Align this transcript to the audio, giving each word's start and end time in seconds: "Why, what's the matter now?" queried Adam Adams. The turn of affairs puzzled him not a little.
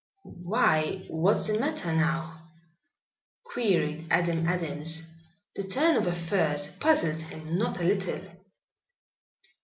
"Why, 0.23 1.05
what's 1.09 1.45
the 1.45 1.59
matter 1.59 1.93
now?" 1.93 2.47
queried 3.43 4.07
Adam 4.09 4.49
Adams. 4.49 5.07
The 5.55 5.61
turn 5.61 5.95
of 5.95 6.07
affairs 6.07 6.69
puzzled 6.71 7.21
him 7.21 7.55
not 7.55 7.79
a 7.79 7.83
little. 7.83 8.21